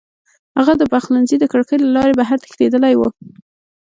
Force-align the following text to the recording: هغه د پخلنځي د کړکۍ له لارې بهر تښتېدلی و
هغه 0.57 0.73
د 0.77 0.83
پخلنځي 0.91 1.37
د 1.39 1.45
کړکۍ 1.51 1.77
له 1.81 1.89
لارې 1.95 2.13
بهر 2.19 2.37
تښتېدلی 2.43 2.93
و 2.97 3.01